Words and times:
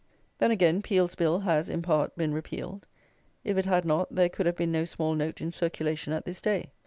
Then 0.39 0.49
again, 0.49 0.81
Peel's 0.81 1.13
Bill 1.13 1.41
has, 1.41 1.69
in 1.69 1.83
part, 1.83 2.15
been 2.17 2.33
repealed; 2.33 2.87
if 3.43 3.55
it 3.55 3.65
had 3.65 3.85
not, 3.85 4.15
there 4.15 4.29
could 4.29 4.47
have 4.47 4.55
been 4.57 4.71
no 4.71 4.83
small 4.83 5.13
note 5.13 5.41
in 5.41 5.51
circulation 5.51 6.11
at 6.11 6.25
this 6.25 6.41
day. 6.41 6.71